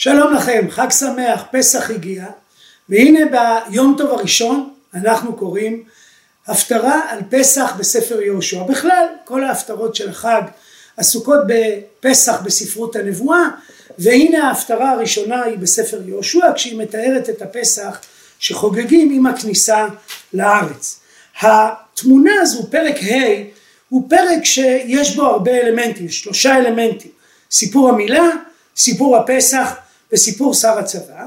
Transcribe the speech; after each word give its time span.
שלום 0.00 0.34
לכם, 0.34 0.66
חג 0.70 0.90
שמח, 0.90 1.44
פסח 1.52 1.90
הגיע, 1.90 2.26
והנה 2.88 3.20
ביום 3.70 3.94
טוב 3.98 4.10
הראשון 4.10 4.70
אנחנו 4.94 5.36
קוראים 5.36 5.82
הפטרה 6.46 7.00
על 7.08 7.18
פסח 7.30 7.74
בספר 7.78 8.22
יהושע. 8.22 8.62
בכלל, 8.62 9.06
כל 9.24 9.44
ההפטרות 9.44 9.94
של 9.94 10.08
החג 10.08 10.42
עסוקות 10.96 11.40
בפסח 11.46 12.40
בספרות 12.44 12.96
הנבואה, 12.96 13.48
והנה 13.98 14.48
ההפטרה 14.48 14.90
הראשונה 14.90 15.42
היא 15.42 15.58
בספר 15.58 16.00
יהושע, 16.06 16.52
כשהיא 16.54 16.78
מתארת 16.78 17.28
את 17.30 17.42
הפסח 17.42 18.00
שחוגגים 18.38 19.10
עם 19.12 19.26
הכניסה 19.26 19.86
לארץ. 20.32 21.00
התמונה 21.40 22.32
הזו, 22.40 22.70
פרק 22.70 22.96
ה', 23.02 23.42
הוא 23.88 24.10
פרק 24.10 24.44
שיש 24.44 25.16
בו 25.16 25.22
הרבה 25.22 25.60
אלמנטים, 25.60 26.08
שלושה 26.08 26.56
אלמנטים, 26.56 27.10
סיפור 27.50 27.88
המילה, 27.88 28.28
סיפור 28.76 29.16
הפסח 29.16 29.74
וסיפור 30.12 30.54
שר 30.54 30.78
הצבא, 30.78 31.24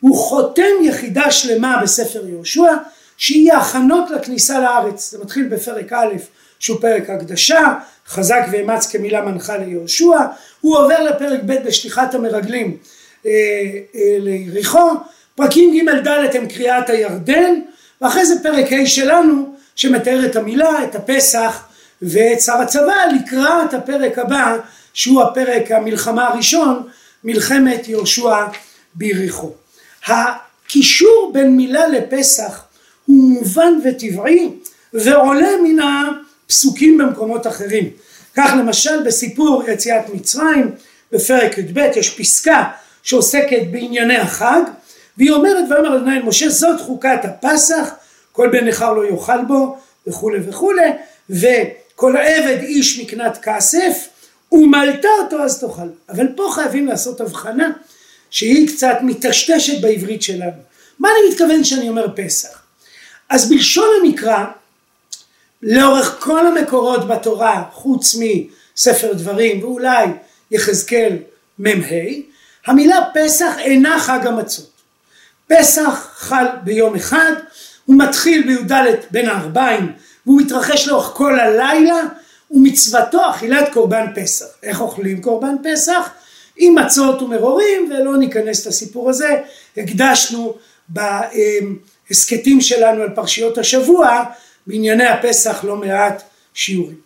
הוא 0.00 0.16
חותם 0.16 0.72
יחידה 0.82 1.30
שלמה 1.30 1.80
בספר 1.82 2.28
יהושע 2.28 2.72
שהיא 3.16 3.52
הכנות 3.52 4.10
לכניסה 4.10 4.60
לארץ, 4.60 5.10
זה 5.10 5.18
מתחיל 5.18 5.48
בפרק 5.48 5.92
א' 5.92 6.14
שהוא 6.58 6.80
פרק 6.80 7.10
הקדשה, 7.10 7.74
חזק 8.08 8.42
ואמץ 8.52 8.86
כמילה 8.86 9.20
מנחה 9.20 9.56
ליהושע, 9.56 10.18
הוא 10.60 10.76
עובר 10.76 11.02
לפרק 11.02 11.40
ב' 11.46 11.66
בשליחת 11.66 12.14
המרגלים 12.14 12.76
אה, 13.26 13.30
אה, 13.94 14.16
ליריחו, 14.18 14.90
פרקים 15.34 15.88
ג' 15.88 16.08
ד' 16.08 16.36
הם 16.36 16.46
קריאת 16.46 16.90
הירדן, 16.90 17.60
ואחרי 18.00 18.26
זה 18.26 18.34
פרק 18.42 18.72
ה' 18.72 18.86
שלנו 18.86 19.54
שמתאר 19.76 20.26
את 20.26 20.36
המילה, 20.36 20.84
את 20.84 20.94
הפסח 20.94 21.64
ואת 22.02 22.40
שר 22.40 22.56
הצבא 22.56 23.04
לקראת 23.14 23.74
הפרק 23.74 24.18
הבא 24.18 24.56
שהוא 24.94 25.22
הפרק 25.22 25.70
המלחמה 25.70 26.28
הראשון 26.28 26.82
מלחמת 27.24 27.88
יהושע 27.88 28.46
ביריחו. 28.94 29.52
הקישור 30.06 31.30
בין 31.34 31.56
מילה 31.56 31.88
לפסח 31.88 32.64
הוא 33.06 33.30
מובן 33.30 33.72
וטבעי 33.84 34.48
ועולה 34.92 35.48
מן 35.62 35.76
הפסוקים 35.80 36.98
במקומות 36.98 37.46
אחרים. 37.46 37.90
כך 38.36 38.54
למשל 38.58 39.02
בסיפור 39.06 39.62
יציאת 39.68 40.14
מצרים 40.14 40.70
בפרק 41.12 41.58
י"ב 41.58 41.78
יש 41.96 42.10
פסקה 42.10 42.64
שעוסקת 43.02 43.62
בענייני 43.70 44.16
החג 44.16 44.60
והיא 45.18 45.30
אומרת 45.30 45.64
ואומר 45.70 45.96
אדוני 45.96 46.16
אל 46.16 46.22
משה 46.22 46.48
זאת 46.48 46.80
חוקת 46.80 47.20
הפסח 47.24 47.90
כל 48.32 48.48
בן 48.52 48.68
נכר 48.68 48.92
לא 48.92 49.04
יאכל 49.04 49.44
בו 49.44 49.78
וכולי 50.06 50.38
וכולי 50.48 50.90
וכל 51.30 52.16
עבד 52.16 52.58
איש 52.62 53.00
מקנת 53.00 53.38
כסף 53.42 54.08
ומלטה 54.52 55.08
אותו 55.22 55.42
אז 55.42 55.60
תאכל. 55.60 55.88
אבל 56.08 56.26
פה 56.36 56.50
חייבים 56.54 56.86
לעשות 56.86 57.20
הבחנה 57.20 57.70
שהיא 58.30 58.68
קצת 58.68 58.96
מטשטשת 59.02 59.80
בעברית 59.80 60.22
שלנו. 60.22 60.62
מה 60.98 61.08
אני 61.08 61.30
מתכוון 61.30 61.62
כשאני 61.62 61.88
אומר 61.88 62.06
פסח? 62.16 62.62
אז 63.28 63.50
בלשון 63.50 63.88
המקרא, 64.00 64.44
לאורך 65.62 66.16
כל 66.20 66.46
המקורות 66.46 67.08
בתורה, 67.08 67.64
חוץ 67.72 68.16
מספר 68.16 69.12
דברים 69.12 69.62
ואולי 69.62 70.06
יחזקאל 70.50 71.16
מ"ה, 71.58 71.94
המילה 72.66 72.98
פסח 73.14 73.54
אינה 73.58 74.00
חג 74.00 74.26
המצות. 74.26 74.70
פסח 75.46 76.10
חל 76.14 76.46
ביום 76.64 76.94
אחד, 76.94 77.32
הוא 77.84 77.96
מתחיל 77.98 78.46
בי"ד 78.46 78.84
בין 79.10 79.28
הערביים 79.28 79.92
והוא 80.26 80.42
מתרחש 80.42 80.88
לאורך 80.88 81.06
כל 81.06 81.40
הלילה 81.40 82.02
ומצוותו 82.50 83.30
אכילת 83.30 83.72
קורבן 83.72 84.06
פסח. 84.14 84.46
איך 84.62 84.80
אוכלים 84.80 85.22
קורבן 85.22 85.54
פסח? 85.64 86.10
עם 86.56 86.74
מצות 86.74 87.22
ומרורים 87.22 87.90
ולא 87.92 88.16
ניכנס 88.16 88.66
לסיפור 88.66 89.10
הזה, 89.10 89.36
הקדשנו 89.76 90.54
בהסכתים 90.88 92.60
שלנו 92.60 93.02
על 93.02 93.10
פרשיות 93.14 93.58
השבוע 93.58 94.24
בענייני 94.66 95.06
הפסח 95.06 95.64
לא 95.64 95.76
מעט 95.76 96.22
שיעורים. 96.54 96.96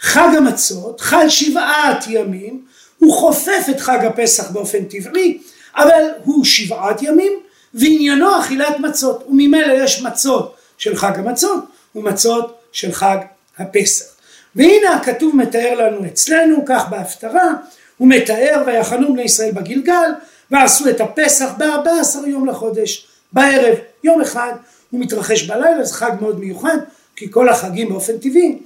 חג 0.00 0.28
המצות 0.36 1.00
חל 1.00 1.28
שבעת 1.28 2.04
ימים, 2.08 2.64
הוא 2.98 3.14
חופף 3.14 3.66
את 3.70 3.80
חג 3.80 4.04
הפסח 4.04 4.50
באופן 4.50 4.84
טבעי, 4.84 5.38
אבל 5.76 6.02
הוא 6.24 6.44
שבעת 6.44 7.02
ימים 7.02 7.32
ועניינו 7.74 8.40
אכילת 8.40 8.80
מצות, 8.80 9.24
וממילא 9.28 9.72
יש 9.72 10.02
מצות 10.02 10.54
של 10.78 10.96
חג 10.96 11.18
המצות 11.18 11.64
ומצות 11.94 12.58
של 12.72 12.92
חג 12.92 13.16
הפסח. 13.58 14.13
והנה 14.56 14.94
הכתוב 14.94 15.36
מתאר 15.36 15.74
לנו 15.74 16.06
אצלנו, 16.06 16.64
כך 16.66 16.88
בהפטרה, 16.90 17.52
הוא 17.96 18.08
מתאר 18.08 18.62
ויחנו 18.66 19.12
בני 19.12 19.22
ישראל 19.22 19.50
בגלגל 19.52 20.10
ועשו 20.50 20.88
את 20.88 21.00
הפסח 21.00 21.48
בארבע 21.58 22.00
עשר 22.00 22.26
יום 22.26 22.46
לחודש 22.46 23.06
בערב 23.32 23.78
יום 24.04 24.20
אחד 24.20 24.52
הוא 24.90 25.00
מתרחש 25.00 25.42
בלילה 25.42 25.84
זה 25.84 25.94
חג 25.94 26.12
מאוד 26.20 26.40
מיוחד 26.40 26.76
כי 27.16 27.30
כל 27.30 27.48
החגים 27.48 27.88
באופן 27.88 28.18
טבעי 28.18 28.58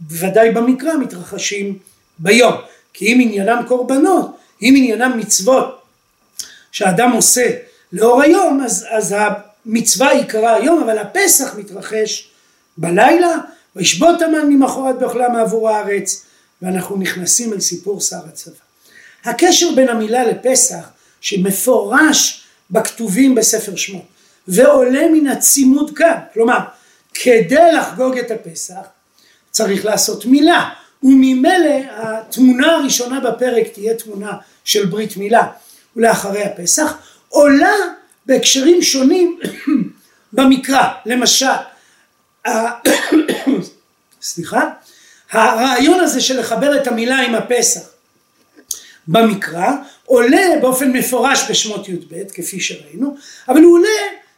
בוודאי 0.00 0.50
במקרא 0.50 0.94
מתרחשים 0.94 1.78
ביום. 2.18 2.54
כי 2.92 3.12
אם 3.12 3.18
עניינם 3.22 3.62
קורבנות 3.68 4.36
אם 4.62 4.74
עניינם 4.76 5.18
מצוות 5.18 5.82
שאדם 6.72 7.12
עושה 7.12 7.50
לאור 7.92 8.22
היום 8.22 8.60
אז, 8.64 8.86
אז 8.90 9.14
המצווה 9.18 10.10
עיקרה 10.10 10.54
היום 10.54 10.82
אבל 10.82 10.98
הפסח 10.98 11.54
מתרחש 11.58 12.30
בלילה 12.78 13.36
וישבות 13.76 14.22
המן 14.22 14.46
ממחרת 14.48 14.98
באוכלם 14.98 15.36
עבור 15.36 15.70
הארץ 15.70 16.26
ואנחנו 16.62 16.96
נכנסים 16.96 17.52
אל 17.52 17.60
סיפור 17.60 18.00
שר 18.00 18.20
הצבא. 18.28 18.54
הקשר 19.24 19.66
בין 19.74 19.88
המילה 19.88 20.24
לפסח 20.24 20.88
שמפורש 21.20 22.44
בכתובים 22.70 23.34
בספר 23.34 23.76
שמות 23.76 24.02
ועולה 24.48 25.08
מן 25.12 25.26
הצימוד 25.26 25.96
כאן, 25.96 26.18
כלומר 26.34 26.58
כדי 27.14 27.72
לחגוג 27.78 28.18
את 28.18 28.30
הפסח 28.30 28.80
צריך 29.50 29.84
לעשות 29.84 30.26
מילה 30.26 30.70
וממילא 31.02 31.80
התמונה 31.96 32.72
הראשונה 32.76 33.20
בפרק 33.20 33.68
תהיה 33.72 33.94
תמונה 33.94 34.32
של 34.64 34.86
ברית 34.86 35.16
מילה. 35.16 35.46
ולאחרי 35.96 36.42
הפסח 36.44 36.96
עולה 37.28 37.74
בהקשרים 38.26 38.82
שונים 38.82 39.38
במקרא. 40.32 40.88
למשל 41.06 41.46
סליחה? 44.22 44.70
הרעיון 45.30 46.00
הזה 46.00 46.20
של 46.20 46.40
לחבר 46.40 46.76
את 46.76 46.86
המילה 46.86 47.18
עם 47.18 47.34
הפסח 47.34 47.80
במקרא 49.08 49.70
עולה 50.04 50.46
באופן 50.60 50.92
מפורש 50.92 51.50
בשמות 51.50 51.88
י"ב 51.88 52.14
כפי 52.34 52.60
שראינו 52.60 53.16
אבל 53.48 53.62
הוא 53.62 53.78
עולה 53.78 53.88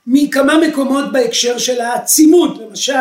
מכמה 0.06 0.58
מקומות 0.58 1.12
בהקשר 1.12 1.58
של 1.58 1.80
הצימוד. 1.80 2.62
למשל 2.62 2.92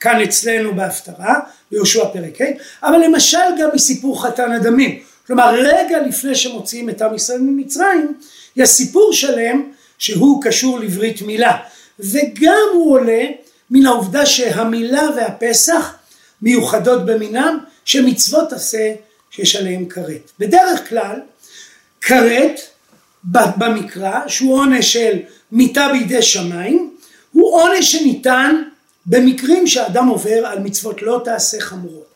כאן 0.00 0.20
אצלנו 0.20 0.74
בהפטרה 0.74 1.34
ביהושע 1.70 2.04
פרק 2.12 2.40
ה' 2.40 2.44
אבל 2.86 2.98
למשל 3.04 3.38
גם 3.58 3.68
מסיפור 3.74 4.22
חתן 4.22 4.52
הדמים. 4.52 4.98
כלומר 5.26 5.54
רגע 5.54 6.02
לפני 6.02 6.34
שמוציאים 6.34 6.90
את 6.90 7.02
עם 7.02 7.14
ישראל 7.14 7.40
ממצרים 7.40 8.14
יש 8.56 8.68
סיפור 8.68 9.12
שלם 9.12 9.70
שהוא 9.98 10.42
קשור 10.42 10.80
לברית 10.80 11.22
מילה. 11.22 11.56
וגם 11.98 12.68
הוא 12.72 12.92
עולה 12.92 13.22
מן 13.70 13.86
העובדה 13.86 14.26
שהמילה 14.26 15.02
והפסח 15.16 15.94
מיוחדות 16.42 17.06
במינם 17.06 17.58
שמצוות 17.84 18.52
עשה 18.52 18.92
שיש 19.30 19.56
עליהם 19.56 19.88
כרת. 19.88 20.30
בדרך 20.38 20.88
כלל 20.88 21.20
כרת 22.00 22.60
במקרא 23.24 24.28
שהוא 24.28 24.54
עונש 24.54 24.92
של 24.92 25.18
מיתה 25.52 25.88
בידי 25.92 26.22
שמיים 26.22 26.96
הוא 27.32 27.60
עונש 27.60 27.92
שניתן 27.92 28.62
במקרים 29.06 29.66
שאדם 29.66 30.08
עובר 30.08 30.46
על 30.46 30.58
מצוות 30.58 31.02
לא 31.02 31.20
תעשה 31.24 31.60
חמורות. 31.60 32.06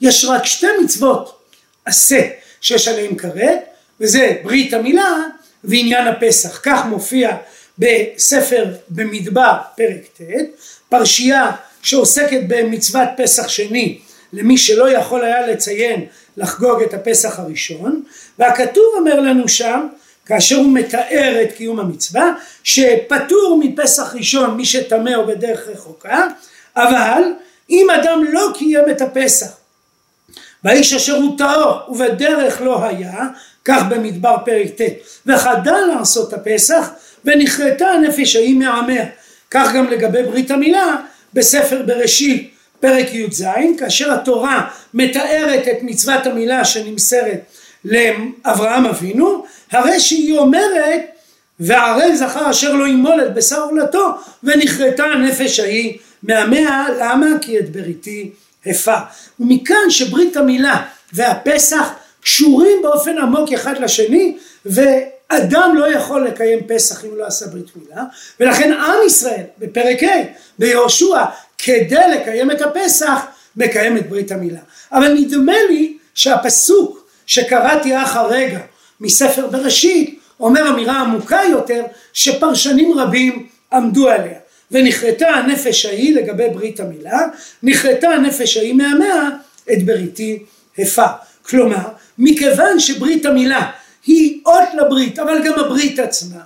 יש 0.00 0.24
רק 0.24 0.46
שתי 0.46 0.66
מצוות 0.84 1.40
עשה 1.84 2.28
שיש 2.60 2.88
עליהם 2.88 3.16
כרת 3.16 3.58
וזה 4.00 4.36
ברית 4.42 4.72
המילה 4.72 5.16
ועניין 5.64 6.08
הפסח 6.08 6.60
כך 6.62 6.84
מופיע 6.86 7.36
בספר 7.80 8.64
במדבר 8.88 9.56
פרק 9.76 10.04
ט' 10.16 10.20
פרשייה 10.88 11.50
שעוסקת 11.82 12.40
במצוות 12.48 13.08
פסח 13.16 13.48
שני 13.48 13.98
למי 14.32 14.58
שלא 14.58 14.90
יכול 14.90 15.24
היה 15.24 15.46
לציין 15.46 16.06
לחגוג 16.36 16.82
את 16.82 16.94
הפסח 16.94 17.38
הראשון 17.38 18.02
והכתוב 18.38 18.84
אומר 18.96 19.20
לנו 19.20 19.48
שם 19.48 19.86
כאשר 20.26 20.56
הוא 20.56 20.74
מתאר 20.74 21.42
את 21.42 21.52
קיום 21.52 21.80
המצווה 21.80 22.32
שפטור 22.64 23.60
מפסח 23.64 24.14
ראשון 24.14 24.56
מי 24.56 24.64
שטמא 24.64 25.14
או 25.14 25.26
בדרך 25.26 25.68
רחוקה 25.68 26.26
אבל 26.76 27.22
אם 27.70 27.86
אדם 27.90 28.24
לא 28.32 28.48
קיים 28.58 28.84
את 28.90 29.00
הפסח 29.00 29.56
והאיש 30.64 30.92
אשר 30.92 31.16
הוא 31.16 31.38
טהור 31.38 31.80
ובדרך 31.88 32.60
לא 32.60 32.84
היה 32.84 33.28
כך 33.64 33.82
במדבר 33.88 34.36
פרק 34.44 34.66
ט' 34.66 34.84
וחדל 35.26 35.80
לעשות 35.94 36.32
הפסח 36.32 36.90
ונכרתה 37.24 37.86
הנפש 37.86 38.36
ההיא 38.36 38.54
מעמיה 38.54 39.04
כך 39.50 39.72
גם 39.74 39.90
לגבי 39.90 40.22
ברית 40.22 40.50
המילה 40.50 40.96
בספר 41.34 41.82
בראשית 41.86 42.50
פרק 42.80 43.14
י"ז 43.14 43.44
כאשר 43.78 44.12
התורה 44.12 44.68
מתארת 44.94 45.68
את 45.68 45.78
מצוות 45.82 46.26
המילה 46.26 46.64
שנמסרת 46.64 47.40
לאברהם 47.84 48.86
אבינו, 48.86 49.44
הרי 49.70 50.00
שהיא 50.00 50.38
אומרת 50.38 51.02
וערל 51.60 52.14
זכר 52.14 52.50
אשר 52.50 52.74
לא 52.74 52.86
ימול 52.88 53.22
את 53.26 53.34
בשר 53.34 53.62
עולתו 53.62 54.14
ונכרתה 54.42 55.04
הנפש 55.04 55.60
ההיא 55.60 55.98
מהמאה 56.22 56.86
למה? 57.00 57.26
כי 57.40 57.58
את 57.58 57.72
בריתי 57.72 58.30
הפר. 58.66 58.98
ומכאן 59.40 59.90
שברית 59.90 60.36
המילה 60.36 60.82
והפסח 61.12 61.88
קשורים 62.22 62.78
באופן 62.82 63.18
עמוק 63.18 63.52
אחד 63.52 63.80
לשני 63.80 64.36
ואדם 65.30 65.74
לא 65.76 65.92
יכול 65.92 66.26
לקיים 66.26 66.58
פסח 66.66 67.04
אם 67.04 67.16
לא 67.16 67.26
עשה 67.26 67.46
ברית 67.46 67.76
מילה 67.76 68.02
ולכן 68.40 68.72
עם 68.72 69.06
ישראל 69.06 69.42
בפרק 69.58 70.02
ה' 70.02 70.24
ביהושע 70.58 71.24
כדי 71.58 72.00
לקיים 72.14 72.50
את 72.50 72.62
הפסח 72.62 73.18
מקיים 73.56 73.96
את 73.96 74.08
ברית 74.08 74.32
המילה. 74.32 74.60
אבל 74.92 75.12
נדמה 75.12 75.56
לי 75.68 75.96
שהפסוק 76.14 77.08
שקראתי 77.26 77.96
אך 77.96 78.16
הרגע 78.16 78.58
מספר 79.00 79.46
בראשית 79.46 80.20
אומר 80.40 80.70
אמירה 80.70 81.00
עמוקה 81.00 81.40
יותר 81.50 81.84
שפרשנים 82.12 82.98
רבים 82.98 83.46
עמדו 83.72 84.08
עליה 84.08 84.38
ונכרתה 84.70 85.28
הנפש 85.28 85.86
ההיא 85.86 86.16
לגבי 86.16 86.48
ברית 86.48 86.80
המילה 86.80 87.18
נכרתה 87.62 88.08
הנפש 88.08 88.56
ההיא 88.56 88.74
מהמאה 88.74 89.28
את 89.72 89.84
בריתי 89.84 90.42
הפר 90.78 91.06
כלומר 91.42 91.88
מכיוון 92.18 92.80
שברית 92.80 93.26
המילה 93.26 93.70
היא 94.06 94.40
אות 94.46 94.68
לברית 94.78 95.18
אבל 95.18 95.42
גם 95.44 95.58
הברית 95.58 95.98
עצמה. 95.98 96.40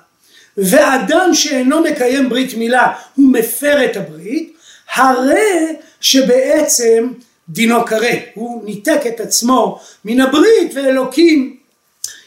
ואדם 0.56 1.31
שאינו 1.35 1.81
מקיים 1.81 2.29
ברית 2.29 2.55
מילה 2.55 2.93
הוא 3.15 3.33
מפר 3.33 3.85
את 3.85 3.97
הברית 3.97 4.55
הרי 4.95 5.77
שבעצם 6.01 7.09
דינו 7.49 7.87
כרת. 7.87 8.19
הוא 8.35 8.65
ניתק 8.65 9.01
את 9.06 9.21
עצמו 9.21 9.81
מן 10.05 10.21
הברית 10.21 10.73
ואלוקים 10.75 11.56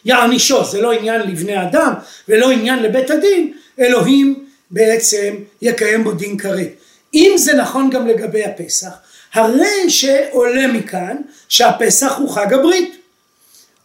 יענישו. 0.06 0.66
זה 0.66 0.82
לא 0.82 0.92
עניין 0.92 1.22
לבני 1.22 1.62
אדם 1.62 1.94
ולא 2.28 2.52
עניין 2.52 2.84
לבית 2.84 3.10
הדין 3.10 3.54
אלוהים 3.80 4.46
בעצם 4.72 5.36
יקיים 5.62 6.04
בו 6.04 6.12
דין 6.12 6.38
כרת. 6.38 6.70
אם 7.14 7.32
זה 7.36 7.54
נכון 7.54 7.90
גם 7.90 8.08
לגבי 8.08 8.46
הפסח 8.46 8.90
הרי 9.34 9.90
שעולה 9.90 10.68
מכאן 10.68 11.18
שהפסח 11.50 12.18
הוא 12.18 12.30
חג 12.30 12.54
הברית 12.54 12.97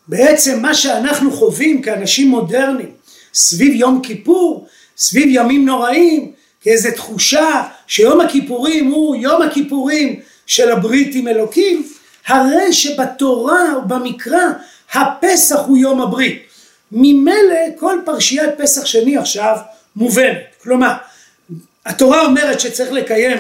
בעצם 0.09 0.63
מה 0.63 0.75
שאנחנו 0.75 1.33
חווים 1.33 1.83
כאנשים 1.83 2.29
מודרניים 2.29 2.91
סביב 3.35 3.75
יום 3.75 4.01
כיפור 4.03 4.67
סביב 4.97 5.29
ימים 5.29 5.67
נוראים 5.67 6.33
כאיזו 6.61 6.89
תחושה 6.97 7.63
שיום 7.87 8.21
הכיפורים 8.21 8.91
הוא 8.91 9.17
יום 9.17 9.43
הכיפורים 9.43 10.21
של 10.47 10.71
הברית 10.71 11.15
עם 11.15 11.29
אלוקים 11.29 11.89
הרי 12.27 12.73
שבתורה 12.73 13.79
ובמקרא 13.79 14.45
הפסח 14.93 15.59
הוא 15.67 15.79
יום 15.79 16.01
הברית. 16.01 16.43
ממילא 16.93 17.57
כל 17.79 17.99
פרשיית 18.05 18.51
פסח 18.59 18.87
שני 18.87 19.17
עכשיו 19.17 19.57
מובנת. 19.97 20.37
כלומר, 20.63 20.93
התורה 21.87 22.25
אומרת 22.25 22.61
שצריך 22.61 22.93
לקיים 22.93 23.39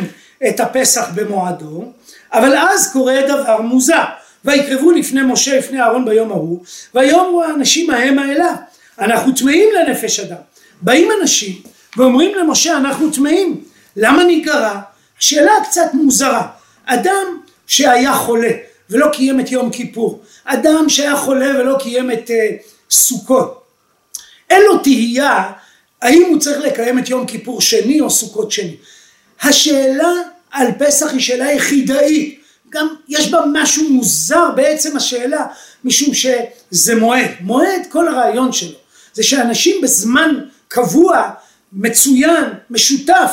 את 0.48 0.60
הפסח 0.60 1.08
במועדו, 1.14 1.92
אבל 2.32 2.56
אז 2.56 2.92
קורה 2.92 3.20
דבר 3.28 3.60
מוזר. 3.60 4.04
ויקרבו 4.44 4.90
לפני 4.90 5.22
משה 5.22 5.58
לפני 5.58 5.80
אהרון 5.80 6.04
ביום 6.04 6.30
ההוא, 6.30 6.64
ויאמרו 6.94 7.42
האנשים 7.42 7.90
ההם 7.90 8.18
האלה, 8.18 8.54
אנחנו 8.98 9.32
טמאים 9.32 9.68
לנפש 9.74 10.20
אדם. 10.20 10.36
באים 10.82 11.08
אנשים 11.20 11.62
ואומרים 11.96 12.34
למשה 12.34 12.76
אנחנו 12.76 13.10
טמאים, 13.10 13.64
למה 13.96 14.24
ניגרע? 14.24 14.80
שאלה 15.18 15.52
קצת 15.64 15.94
מוזרה. 15.94 16.48
אדם 16.86 17.40
שהיה 17.66 18.14
חולה 18.14 18.50
ולא 18.90 19.06
קיים 19.12 19.40
את 19.40 19.52
יום 19.52 19.70
כיפור, 19.70 20.22
אדם 20.44 20.88
שהיה 20.88 21.16
חולה 21.16 21.60
ולא 21.60 21.76
קיים 21.80 22.10
את 22.10 22.30
uh, 22.30 22.62
סוכות, 22.90 23.62
אין 24.50 24.62
לו 24.62 24.78
תהייה 24.78 25.52
האם 26.02 26.22
הוא 26.28 26.38
צריך 26.40 26.58
לקיים 26.58 26.98
את 26.98 27.08
יום 27.08 27.26
כיפור 27.26 27.60
שני 27.60 28.00
או 28.00 28.10
סוכות 28.10 28.52
שני. 28.52 28.76
השאלה 29.42 30.12
על 30.50 30.68
פסח 30.78 31.10
היא 31.12 31.20
שאלה 31.20 31.52
יחידאית, 31.52 32.41
גם 32.72 32.88
יש 33.08 33.30
בה 33.30 33.40
משהו 33.52 33.88
מוזר 33.88 34.50
בעצם 34.56 34.96
השאלה, 34.96 35.46
משום 35.84 36.14
שזה 36.14 36.94
מועד. 36.94 37.30
מועד, 37.40 37.82
כל 37.88 38.08
הרעיון 38.08 38.52
שלו, 38.52 38.78
זה 39.14 39.22
שאנשים 39.22 39.80
בזמן 39.82 40.34
קבוע, 40.68 41.30
מצוין, 41.72 42.44
משותף, 42.70 43.30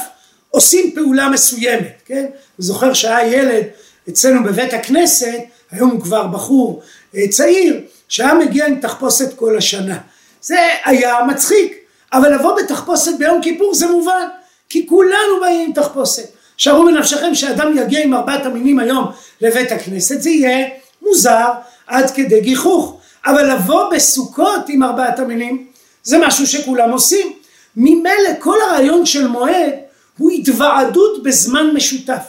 עושים 0.50 0.92
פעולה 0.96 1.30
מסוימת, 1.30 2.02
כן? 2.06 2.24
אני 2.24 2.32
זוכר 2.58 2.94
שהיה 2.94 3.34
ילד 3.38 3.64
אצלנו 4.10 4.44
בבית 4.44 4.74
הכנסת, 4.74 5.38
היום 5.72 5.90
הוא 5.90 6.02
כבר 6.02 6.28
בחור 6.28 6.82
אה, 7.16 7.28
צעיר, 7.28 7.82
שהיה 8.10 8.34
מגיע 8.34 8.68
עם 8.68 8.80
תחפושת 8.82 9.36
כל 9.36 9.58
השנה. 9.58 9.98
זה 10.42 10.58
היה 10.86 11.16
מצחיק, 11.28 11.78
אבל 12.14 12.34
לבוא 12.36 12.58
בתחפושת 12.62 13.12
ביום 13.20 13.42
כיפור 13.42 13.76
זה 13.76 13.88
מובן, 13.88 14.28
כי 14.70 14.88
כולנו 14.88 15.40
באים 15.42 15.68
עם 15.68 15.74
תחפושת. 15.74 16.39
שערו 16.60 16.86
בנפשכם 16.86 17.36
שאדם 17.36 17.78
יגיע 17.78 18.04
עם 18.04 18.14
ארבעת 18.14 18.46
המינים 18.46 18.80
היום 18.80 19.12
לבית 19.42 19.72
הכנסת, 19.72 20.22
זה 20.22 20.30
יהיה 20.30 20.68
מוזר 21.02 21.50
עד 21.88 22.12
כדי 22.12 22.42
גיחוך. 22.42 23.00
אבל 23.26 23.54
לבוא 23.54 23.94
בסוכות 23.94 24.66
עם 24.70 24.84
ארבעת 24.84 25.20
המינים, 25.20 25.68
זה 26.04 26.18
משהו 26.18 26.48
שכולם 26.48 26.92
עושים. 26.92 27.34
ממילא 27.76 28.30
כל 28.40 28.56
הרעיון 28.62 29.06
של 29.06 29.28
מועד 29.28 29.74
הוא 30.18 30.32
התוועדות 30.32 31.24
בזמן 31.24 31.70
משותף. 31.74 32.24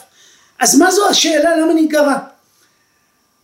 אז 0.58 0.78
מה 0.78 0.90
זו 0.90 1.08
השאלה 1.08 1.56
למה 1.56 1.74
ניגרע? 1.74 2.16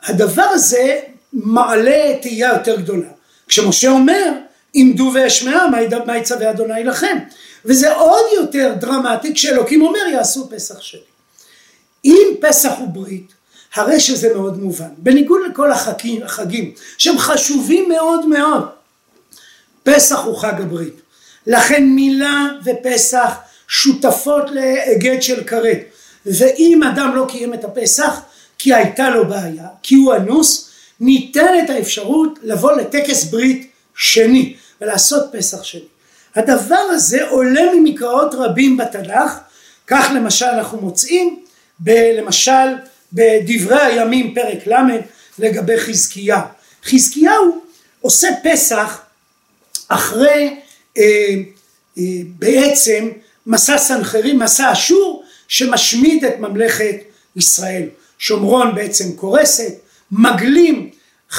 הדבר 0.03 0.43
הזה 0.43 0.97
מעלה 1.33 2.13
תהייה 2.23 2.49
יותר 2.53 2.77
גדולה. 2.81 3.09
כשמשה 3.49 3.91
אומר 3.91 4.33
עמדו 4.75 5.11
ואשמעה 5.15 5.67
מה 6.07 6.17
יצווה 6.17 6.51
אדוני 6.51 6.85
לכם 6.85 7.19
וזה 7.67 7.95
עוד 7.95 8.25
יותר 8.35 8.75
דרמטי 8.81 9.35
כשאלוקים 9.35 9.83
אומר 9.83 10.07
יעשו 10.13 10.49
פסח 10.51 10.81
שלי. 10.81 11.01
אם 12.05 12.35
פסח 12.41 12.73
הוא 12.79 12.89
ברית 12.89 13.33
הרי 13.75 14.01
שזה 14.01 14.35
מאוד 14.35 14.59
מובן 14.59 14.89
בניגוד 14.99 15.41
לכל 15.51 15.73
החגים, 15.73 16.23
החגים 16.23 16.73
שהם 16.99 17.19
חשובים 17.19 17.89
מאוד 17.89 18.27
מאוד 18.27 18.69
פסח 19.83 20.19
הוא 20.19 20.37
חג 20.37 20.61
הברית 20.61 21.01
לכן 21.47 21.85
מילה 21.85 22.47
ופסח 22.65 23.35
שותפות 23.69 24.51
להיגד 24.51 25.23
של 25.23 25.45
כרת 25.45 25.79
ואם 26.27 26.83
אדם 26.83 27.17
לא 27.17 27.27
קיים 27.29 27.55
את 27.55 27.65
הפסח 27.65 28.21
כי 28.59 28.75
הייתה 28.75 29.11
לו 29.11 29.29
בעיה, 29.29 29.67
כי 29.83 29.95
הוא 29.95 30.15
אנוס, 30.15 30.71
ניתנת 31.01 31.71
האפשרות 31.71 32.39
לבוא 32.43 32.73
לטקס 32.73 33.25
ברית 33.25 33.71
שני 33.95 34.57
ולעשות 34.81 35.25
פסח 35.33 35.63
שני. 35.63 35.96
הדבר 36.37 36.85
הזה 36.91 37.29
עולה 37.29 37.63
ממקראות 37.75 38.35
רבים 38.35 38.77
בתנ"ך, 38.77 39.39
כך 39.87 40.11
למשל 40.15 40.47
אנחנו 40.47 40.81
מוצאים 40.81 41.43
ב, 41.81 41.91
למשל 41.91 42.75
בדברי 43.13 43.83
הימים 43.83 44.35
פרק 44.35 44.67
ל' 44.67 44.73
לגבי 45.39 45.81
חזקיהו. 45.81 46.41
חזקיהו 46.85 47.61
עושה 48.01 48.29
פסח 48.43 49.01
אחרי 49.89 50.57
אה, 50.99 51.03
אה, 51.99 52.03
בעצם 52.39 53.09
מסע 53.47 53.79
סנחרים, 53.79 54.39
מסע 54.39 54.73
אשור 54.73 55.25
שמשמיד 55.49 56.25
את 56.25 56.39
ממלכת 56.39 56.97
ישראל. 57.37 57.89
שומרון 58.19 58.75
בעצם 58.75 59.13
קורסת, 59.17 59.73
מגלים 60.13 60.91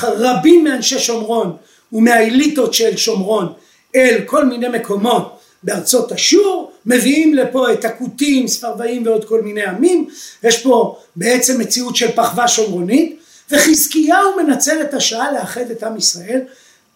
רבים 0.04 0.64
מאנשי 0.64 1.00
שומרון 1.00 1.58
ומהאליטות 1.94 2.74
של 2.74 2.98
שומרון 2.98 3.54
אל 3.98 4.22
כל 4.26 4.46
מיני 4.46 4.68
מקומות 4.68 5.40
בארצות 5.64 6.12
אשור, 6.12 6.72
מביאים 6.86 7.34
לפה 7.34 7.74
את 7.74 7.86
הכותים, 7.86 8.48
ספרבאים 8.48 9.06
ועוד 9.06 9.26
כל 9.26 9.42
מיני 9.42 9.64
עמים, 9.64 10.08
יש 10.44 10.64
פה 10.64 11.00
בעצם 11.16 11.60
מציאות 11.62 11.96
של 11.96 12.12
פחווה 12.12 12.48
שומרונית, 12.48 13.20
וחזקיהו 13.52 14.36
מנצל 14.38 14.82
את 14.82 14.94
השעה 14.94 15.32
לאחד 15.32 15.72
את 15.72 15.84
עם 15.84 15.98
ישראל, 15.98 16.42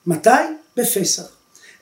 מתי? 0.07 0.29
בפסח. 0.77 1.23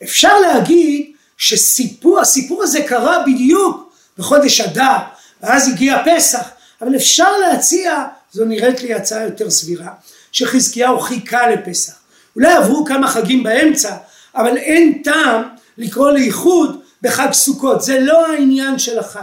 אפשר 0.04 0.40
להגיד 0.40 1.12
שסיפור, 1.38 2.20
הסיפור 2.20 2.64
הזה 2.64 2.82
קרה 2.82 3.24
בדיוק 3.28 3.94
בחודש 4.18 4.62
אדר, 4.62 4.98
ואז 5.42 5.68
הגיע 5.68 5.98
פסח, 6.06 6.50
אבל 6.82 6.96
אפשר 6.96 7.38
להציע, 7.38 8.06
זו 8.32 8.46
נראית 8.46 8.82
לי 8.82 8.94
הצעה 8.94 9.24
יותר 9.24 9.50
סבירה, 9.50 9.92
שחזקיהו 10.32 11.00
חיכה 11.00 11.50
לפסח. 11.50 11.94
אולי 12.36 12.54
עברו 12.54 12.86
כמה 12.86 13.08
חגים 13.08 13.44
באמצע, 13.44 13.96
אבל 14.36 14.58
אין 14.58 15.02
טעם 15.04 15.44
לקרוא 15.78 16.12
לאיחוד 16.12 16.82
בחג 17.02 17.32
סוכות, 17.32 17.82
זה 17.82 18.00
לא 18.00 18.28
העניין 18.28 18.80
של 18.80 19.00
החג. 19.00 19.22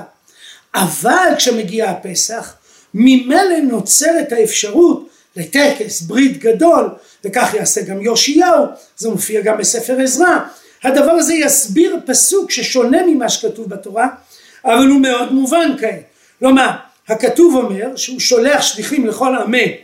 אבל 0.75 1.29
כשמגיע 1.37 1.91
הפסח, 1.91 2.55
ממילא 2.95 3.59
נוצרת 3.63 4.33
האפשרות 4.33 5.09
לטקס 5.37 6.01
ברית 6.01 6.39
גדול, 6.39 6.89
וכך 7.25 7.55
יעשה 7.55 7.81
גם 7.83 8.03
יאשיהו, 8.03 8.65
זה 8.97 9.09
מופיע 9.09 9.41
גם 9.41 9.59
בספר 9.59 10.01
עזרא. 10.01 10.39
הדבר 10.83 11.11
הזה 11.11 11.35
יסביר 11.35 11.97
פסוק 12.07 12.51
ששונה 12.51 12.99
ממה 13.07 13.29
שכתוב 13.29 13.69
בתורה, 13.69 14.09
אבל 14.65 14.87
הוא 14.87 15.01
מאוד 15.01 15.33
מובן 15.33 15.71
כעת. 15.81 16.03
כלומר, 16.39 16.71
הכתוב 17.09 17.55
אומר 17.55 17.97
שהוא 17.97 18.21
שולח 18.21 18.63
שליחים 18.63 19.07
לכל 19.07 19.37
עמי 19.37 19.77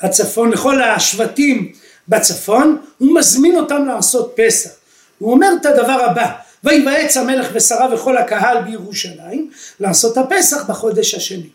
הצפון, 0.00 0.50
לכל 0.50 0.82
השבטים 0.82 1.72
בצפון, 2.08 2.78
הוא 2.98 3.18
מזמין 3.18 3.56
אותם 3.56 3.84
לעשות 3.86 4.32
פסח. 4.36 4.70
הוא 5.18 5.32
אומר 5.32 5.48
את 5.60 5.66
הדבר 5.66 6.04
הבא, 6.10 6.32
ויבאץ 6.64 7.16
המלך 7.16 7.48
ושרה 7.52 7.94
וכל 7.94 8.16
הקהל 8.16 8.62
בירושלים 8.62 9.50
לעשות 9.80 10.18
הפסח 10.18 10.70
בחודש 10.70 11.14
השני. 11.14 11.48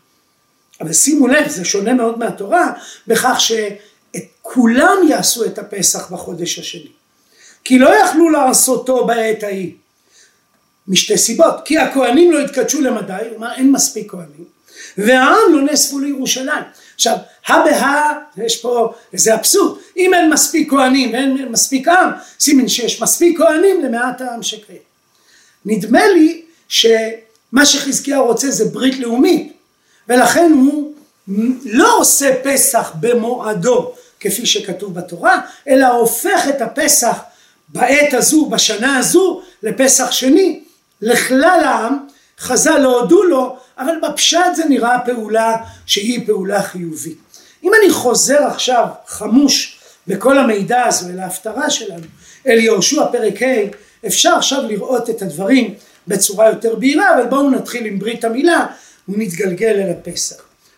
אבל 0.82 0.94
שימו 0.94 1.27
לב, 1.27 1.48
זה 1.48 1.66
שונה 1.66 1.94
מאוד 1.94 2.20
מהתורה, 2.20 2.72
בכך 3.08 3.36
שאת 3.42 4.24
כולם 4.42 4.98
יעשו 5.10 5.46
את 5.46 5.60
הפסח 5.60 6.12
בחודש 6.12 6.60
השני. 6.60 6.92
כי 7.63 7.80
לא 7.80 7.89
יכלו 7.96 8.30
לעשותו 8.30 9.06
בעת 9.06 9.44
ההיא. 9.44 9.72
משתי 10.88 11.18
סיבות, 11.18 11.56
כי 11.66 11.77
הכהנים 11.77 12.32
לא 12.32 12.39
התקדשו 12.39 12.82
למדי, 12.82 13.18
כלומר 13.30 13.54
אין 13.54 13.72
מספיק 13.72 14.12
כהנים, 14.12 14.46
והעם 14.98 15.54
לא 15.54 15.62
נאספו 15.62 16.00
לירושלים. 16.00 16.63
עכשיו, 16.98 17.18
הא 17.48 17.66
בהא, 17.66 18.13
יש 18.38 18.62
פה 18.62 18.94
איזה 19.13 19.36
אבסורד, 19.36 19.77
אם 19.98 20.13
אין 20.13 20.30
מספיק 20.30 20.70
כהנים 20.70 21.13
ואין 21.13 21.48
מספיק 21.51 21.88
עם, 21.88 22.10
סימן 22.39 22.68
שיש 22.68 23.01
מספיק 23.01 23.38
כהנים 23.38 23.84
למעט 23.84 24.22
העם 24.22 24.44
שקיים. 24.44 24.80
נדמה 25.66 26.08
לי 26.08 26.42
שמה 26.68 27.66
שחזקיהו 27.66 28.25
רוצה 28.25 28.51
זה 28.51 28.66
ברית 28.66 29.00
לאומית, 29.00 29.54
ולכן 30.08 30.51
הוא 30.51 30.94
לא 31.66 31.98
עושה 31.98 32.36
פסח 32.44 32.92
במועדו 33.00 33.92
כפי 34.20 34.46
שכתוב 34.46 34.94
בתורה, 34.94 35.42
אלא 35.68 35.88
הופך 35.88 36.48
את 36.50 36.62
הפסח 36.62 37.18
בעת 37.70 38.13
הזו, 38.13 38.46
בשנה 38.46 38.98
הזו, 38.98 39.42
לפסח 39.63 40.12
שני, 40.12 40.60
לכלל 41.01 41.62
העם, 41.63 42.08
חז"ל 42.39 42.77
לא 42.77 43.00
הודו 43.00 43.24
לו, 43.24 43.58
אבל 43.77 43.94
בפשט 44.03 44.56
זה 44.56 44.65
נראה 44.65 45.00
פעולה 45.06 45.56
שהיא 45.86 46.27
פעולה 46.27 46.63
חיובית. 46.63 47.17
אם 47.63 47.72
אני 47.82 47.94
חוזר 47.94 48.44
עכשיו 48.44 48.86
חמוש 49.08 49.79
בכל 50.08 50.38
המידע 50.38 50.84
הזו 50.84 51.10
אל 51.10 51.20
ההפטרה 51.20 51.70
שלנו, 51.70 52.06
אל 52.48 52.60
יהושע 52.60 53.06
פרק 53.12 53.41
ה', 53.41 54.08
אפשר 54.08 54.34
עכשיו 54.34 54.62
לראות 54.62 55.10
את 55.10 55.22
הדברים 55.22 55.74
בצורה 56.08 56.50
יותר 56.50 56.75
בהירה, 56.75 57.15
אבל 57.15 57.25
בואו 57.25 57.50
נתחיל 57.50 57.86
עם 57.86 58.00
ברית 58.00 58.24
המילה 58.24 58.65
ונתגלגל 59.10 59.75
אל 59.75 59.91
הפסח. 59.91 60.36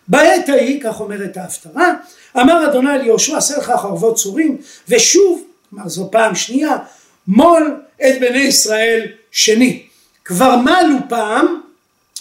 בעת 0.08 0.48
ההיא, 0.48 0.80
כך 0.82 1.00
אומרת 1.00 1.36
ההפטרה, 1.36 1.92
אמר 2.36 2.70
אדוני 2.70 2.94
אל 2.94 3.06
יהושע 3.06 3.36
עשה 3.36 3.58
לך 3.58 3.72
חרבות 3.82 4.16
צורים, 4.16 4.56
ושוב, 4.88 5.44
כלומר 5.70 5.88
זו 5.88 6.08
פעם 6.12 6.34
שנייה, 6.34 6.76
מול 7.26 7.80
את 7.96 8.20
בני 8.20 8.38
ישראל 8.38 9.06
שני. 9.30 9.89
כבר 10.30 10.56
מלו 10.56 10.96
פעם, 11.08 11.60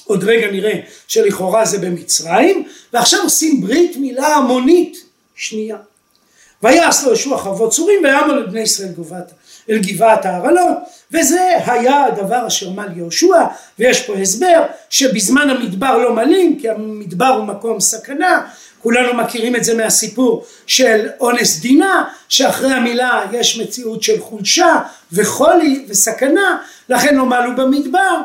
עוד 0.06 0.24
רגע 0.24 0.52
נראה 0.52 0.80
שלכאורה 1.08 1.66
זה 1.66 1.78
במצרים, 1.78 2.64
ועכשיו 2.94 3.20
עושים 3.24 3.62
ברית 3.62 3.98
מילה 3.98 4.28
המונית 4.28 4.98
שנייה. 5.36 5.78
ויעש 6.64 7.04
לו 7.04 7.14
ישוע 7.14 7.38
חרבות 7.38 7.72
צורים 7.72 8.04
ויעמוד 8.04 8.38
את 8.38 8.50
בני 8.50 8.60
ישראל 8.60 8.92
גבעת, 8.98 9.32
אל 9.70 9.80
גבעת 9.80 10.26
ההרעלות 10.26 10.78
וזה 11.12 11.58
היה 11.66 12.06
הדבר 12.06 12.48
אשר 12.48 12.70
מל 12.70 12.88
יהושע 12.96 13.46
ויש 13.80 14.02
פה 14.02 14.14
הסבר 14.14 14.64
שבזמן 14.90 15.50
המדבר 15.50 15.98
לא 15.98 16.14
מלים 16.14 16.60
כי 16.60 16.70
המדבר 16.70 17.28
הוא 17.28 17.46
מקום 17.46 17.80
סכנה 17.80 18.42
כולנו 18.82 19.14
מכירים 19.14 19.56
את 19.56 19.64
זה 19.64 19.76
מהסיפור 19.76 20.46
של 20.68 21.08
אונס 21.20 21.60
דינה 21.60 22.04
שאחרי 22.30 22.72
המילה 22.72 23.22
יש 23.32 23.60
מציאות 23.60 24.04
של 24.04 24.20
חולשה 24.20 24.80
וחולי 25.12 25.86
וסכנה 25.88 26.58
לכן 26.90 27.16
לא 27.16 27.26
מלו 27.26 27.56
במדבר. 27.56 28.22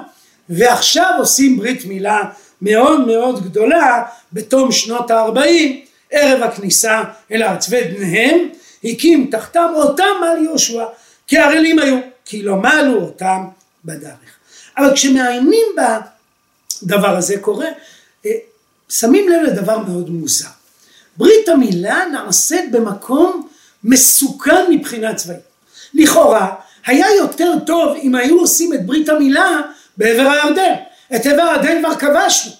ועכשיו 0.48 1.14
עושים 1.18 1.56
ברית 1.56 1.84
מילה 1.84 2.22
מאוד 2.62 3.06
מאוד 3.06 3.44
גדולה 3.44 4.02
בתום 4.32 4.72
שנות 4.72 5.10
הארבעים 5.10 5.84
ערב 6.10 6.42
הכניסה 6.42 7.02
אל 7.32 7.42
הארץ 7.42 7.66
ובניהם 7.70 8.48
הקים 8.84 9.28
תחתם 9.30 9.68
אותם 9.74 10.12
על 10.30 10.44
יהושע 10.44 10.84
כי 11.26 11.38
ערלים 11.38 11.78
היו 11.78 11.98
כי 12.24 12.42
לא 12.42 12.56
מלו 12.56 13.00
אותם 13.00 13.44
בדרך. 13.84 14.38
אבל 14.78 14.94
כשמעיינים 14.94 15.66
בדבר 15.76 17.16
הזה 17.16 17.38
קורה 17.40 17.68
אה, 18.26 18.30
שמים 18.88 19.28
לב 19.28 19.42
לדבר 19.42 19.78
מאוד 19.78 20.10
מוזר. 20.10 20.48
ברית 21.16 21.48
המילה 21.48 22.04
נעשית 22.12 22.70
במקום 22.70 23.48
מסוכן 23.84 24.64
מבחינה 24.70 25.14
צבאית. 25.14 25.40
לכאורה 25.94 26.54
היה 26.86 27.06
יותר 27.14 27.52
טוב 27.66 27.96
אם 28.02 28.14
היו 28.14 28.40
עושים 28.40 28.74
את 28.74 28.86
ברית 28.86 29.08
המילה 29.08 29.60
בעבר 29.96 30.30
הירדן. 30.30 30.74
את 31.16 31.26
עבר 31.26 31.42
הירדן 31.42 31.82
כבר 31.82 31.94
כבשנו. 31.94 32.52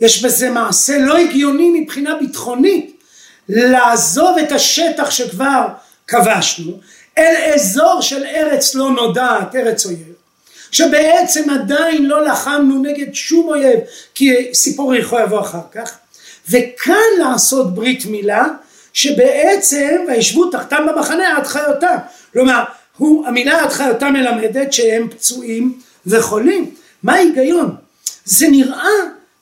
יש 0.00 0.24
בזה 0.24 0.50
מעשה 0.50 0.98
לא 0.98 1.18
הגיוני 1.18 1.80
מבחינה 1.80 2.14
ביטחונית 2.20 3.02
לעזוב 3.48 4.38
את 4.38 4.52
השטח 4.52 5.10
שכבר 5.10 5.66
כבשנו 6.06 6.72
אל 7.18 7.52
אזור 7.54 8.00
של 8.00 8.24
ארץ 8.24 8.74
לא 8.74 8.90
נודעת, 8.90 9.54
ארץ 9.54 9.86
אויב, 9.86 10.12
שבעצם 10.70 11.50
עדיין 11.50 12.06
לא 12.06 12.24
לחמנו 12.24 12.82
נגד 12.82 13.14
שום 13.14 13.48
אויב, 13.48 13.80
כי 14.14 14.50
סיפור 14.54 14.94
יריחו 14.94 15.18
יבוא 15.18 15.40
אחר 15.40 15.60
כך, 15.72 15.98
וכאן 16.50 16.94
לעשות 17.18 17.74
ברית 17.74 18.06
מילה, 18.06 18.46
שבעצם 18.92 19.96
וישבו 20.08 20.50
תחתם 20.50 20.86
במחנה 20.86 21.36
עד 21.36 21.46
חיותם, 21.46 21.96
כלומר 22.32 22.64
הוא, 22.96 23.26
המילה 23.26 23.70
חיותם 23.70 24.12
מלמדת 24.12 24.72
שהם 24.72 25.08
פצועים 25.08 25.80
וחולים, 26.06 26.74
מה 27.02 27.14
ההיגיון? 27.14 27.76
זה 28.24 28.48
נראה 28.48 28.90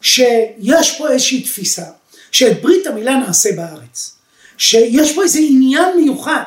שיש 0.00 0.98
פה 0.98 1.10
איזושהי 1.10 1.42
תפיסה 1.42 1.84
שאת 2.32 2.62
ברית 2.62 2.86
המילה 2.86 3.16
נעשה 3.16 3.52
בארץ, 3.52 4.16
שיש 4.58 5.14
פה 5.14 5.22
איזה 5.22 5.38
עניין 5.42 5.96
מיוחד 5.96 6.42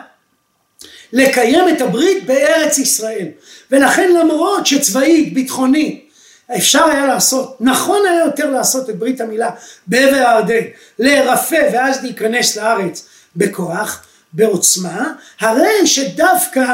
לקיים 1.14 1.70
את 1.70 1.82
הברית 1.82 2.26
בארץ 2.26 2.78
ישראל 2.78 3.28
ולכן 3.72 4.14
למרות 4.14 4.66
שצבאית 4.66 5.34
ביטחונית 5.34 6.10
אפשר 6.58 6.84
היה 6.86 7.06
לעשות, 7.06 7.58
נכון 7.60 8.06
היה 8.10 8.26
יותר 8.26 8.50
לעשות 8.50 8.90
את 8.90 8.96
ברית 8.96 9.22
המילה 9.22 9.50
בעבר 9.88 10.16
הירדן, 10.16 10.68
להירפא 11.00 11.70
ואז 11.74 12.04
להיכנס 12.04 12.58
לארץ 12.58 13.08
בכוח, 13.36 14.06
בעוצמה, 14.36 15.14
הרי 15.40 15.88
שדווקא 15.88 16.66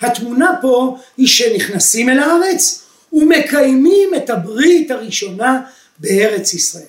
התמונה 0.00 0.52
פה 0.60 0.98
היא 1.16 1.26
שנכנסים 1.26 2.08
אל 2.08 2.18
הארץ 2.18 2.82
ומקיימים 3.12 4.14
את 4.16 4.30
הברית 4.30 4.90
הראשונה 4.90 5.60
בארץ 5.98 6.54
ישראל. 6.54 6.84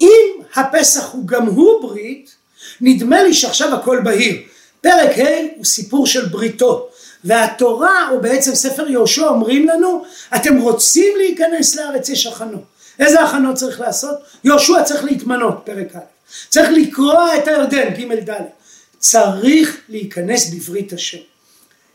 אם 0.00 0.30
הפסח 0.56 1.12
הוא 1.12 1.26
גם 1.26 1.46
הוא 1.46 1.82
ברית, 1.82 2.34
נדמה 2.80 3.22
לי 3.22 3.34
שעכשיו 3.34 3.74
הכל 3.74 4.00
בהיר. 4.04 4.36
פרק 4.80 5.18
ה' 5.18 5.56
הוא 5.56 5.64
סיפור 5.64 6.06
של 6.06 6.24
בריתו, 6.26 6.88
והתורה 7.24 8.08
או 8.10 8.20
בעצם 8.20 8.54
ספר 8.54 8.88
יהושע 8.88 9.26
אומרים 9.26 9.68
לנו, 9.68 10.04
אתם 10.36 10.60
רוצים 10.60 11.16
להיכנס 11.16 11.76
לארץ 11.76 12.08
יש 12.08 12.26
הכנות. 12.26 12.62
איזה 12.98 13.20
הכנות 13.20 13.54
צריך 13.54 13.80
לעשות? 13.80 14.16
יהושע 14.44 14.82
צריך 14.82 15.04
להתמנות, 15.04 15.62
פרק 15.64 15.96
א', 15.96 15.98
צריך 16.48 16.68
לקרוע 16.70 17.36
את 17.36 17.48
הירדן, 17.48 17.88
ג' 17.88 18.30
ד', 18.30 18.40
צריך 19.10 19.76
להיכנס 19.88 20.54
בברית 20.54 20.92
השם. 20.92 21.18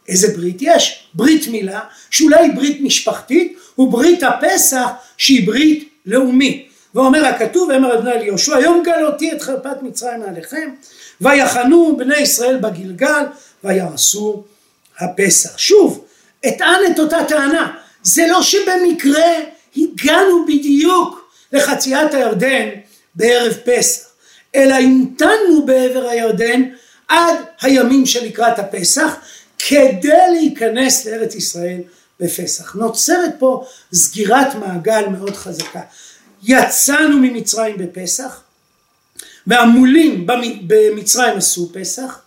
איזה 0.08 0.28
ברית 0.38 0.58
יש? 0.62 1.08
ברית 1.14 1.48
מילה, 1.48 1.80
שאולי 2.12 2.52
ברית 2.56 2.82
משפחתית, 2.82 3.58
וברית 3.78 4.24
הפסח 4.24 4.88
שהיא 5.18 5.48
ברית 5.48 5.90
לאומית. 6.06 6.68
ואומר 6.96 7.26
הכתוב, 7.26 7.70
ואמר 7.70 7.94
אדוני 7.94 8.20
ליהושע, 8.20 8.60
יום 8.60 8.84
גלותי 8.84 9.32
את 9.32 9.42
חרפת 9.42 9.82
מצרים 9.82 10.20
מעליכם, 10.20 10.70
ויחנו 11.22 11.98
בני 11.98 12.18
ישראל 12.18 12.58
בגלגל, 12.58 13.24
ויעשו 13.64 14.44
הפסח. 15.00 15.58
שוב, 15.58 16.06
אטען 16.48 16.80
את 16.92 17.00
אותה 17.00 17.24
טענה, 17.28 17.76
זה 18.04 18.28
לא 18.28 18.42
שבמקרה 18.44 19.32
הגענו 19.78 20.46
בדיוק 20.48 21.32
לחציית 21.54 22.14
הירדן 22.14 22.70
בערב 23.16 23.54
פסח, 23.66 24.08
אלא 24.56 24.74
המתנו 24.74 25.66
בעבר 25.66 26.08
הירדן 26.08 26.62
עד 27.12 27.36
הימים 27.62 28.06
שלקראת 28.06 28.60
הפסח, 28.60 29.16
כדי 29.58 30.32
להיכנס 30.32 31.06
לארץ 31.06 31.36
ישראל 31.36 31.82
בפסח. 32.20 32.76
נוצרת 32.76 33.32
פה 33.40 33.66
סגירת 33.94 34.56
מעגל 34.56 35.06
מאוד 35.06 35.36
חזקה. 35.36 35.82
יצאנו 36.44 37.18
ממצרים 37.18 37.78
בפסח, 37.78 38.42
והמולים 39.48 40.28
במצרים 40.68 41.38
עשו 41.38 41.70
פסח, 41.74 42.20